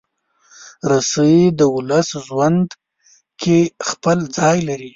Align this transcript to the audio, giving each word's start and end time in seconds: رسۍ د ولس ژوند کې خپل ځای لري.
رسۍ 0.89 1.37
د 1.59 1.61
ولس 1.75 2.09
ژوند 2.27 2.69
کې 3.41 3.57
خپل 3.89 4.17
ځای 4.37 4.57
لري. 4.69 4.89